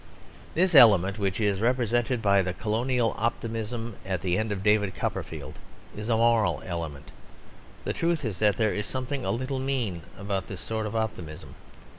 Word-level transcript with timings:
This 0.55 0.73
element 0.73 1.19
which 1.19 1.39
is 1.39 1.61
represented 1.61 2.23
by 2.23 2.41
the 2.41 2.53
colonial 2.53 3.13
optimism 3.19 3.97
at 4.03 4.21
the 4.23 4.35
end 4.35 4.51
of 4.51 4.63
David 4.63 4.95
Copperfield 4.95 5.59
is 5.95 6.09
a 6.09 6.17
moral 6.17 6.63
element. 6.65 7.11
The 7.83 7.93
truth 7.93 8.25
is 8.25 8.39
that 8.39 8.57
there 8.57 8.73
is 8.73 8.87
something 8.87 9.23
a 9.23 9.29
little 9.29 9.59
mean 9.59 10.01
about 10.17 10.47
this 10.47 10.59
sort 10.59 10.87
of 10.87 10.95
optimism. 10.95 11.53